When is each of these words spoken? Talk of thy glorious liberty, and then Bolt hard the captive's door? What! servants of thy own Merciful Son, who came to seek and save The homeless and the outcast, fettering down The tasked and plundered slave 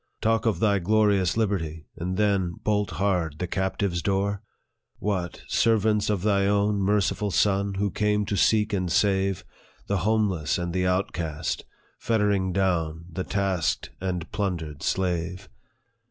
Talk 0.19 0.47
of 0.47 0.59
thy 0.59 0.79
glorious 0.79 1.37
liberty, 1.37 1.85
and 1.95 2.17
then 2.17 2.55
Bolt 2.63 2.89
hard 2.93 3.37
the 3.37 3.45
captive's 3.45 4.01
door? 4.01 4.41
What! 4.97 5.43
servants 5.47 6.09
of 6.09 6.23
thy 6.23 6.47
own 6.47 6.79
Merciful 6.79 7.29
Son, 7.29 7.75
who 7.75 7.91
came 7.91 8.25
to 8.25 8.35
seek 8.35 8.73
and 8.73 8.91
save 8.91 9.45
The 9.85 9.97
homeless 9.97 10.57
and 10.57 10.73
the 10.73 10.87
outcast, 10.87 11.65
fettering 11.99 12.51
down 12.51 13.05
The 13.11 13.23
tasked 13.23 13.91
and 14.01 14.25
plundered 14.31 14.81
slave 14.81 15.49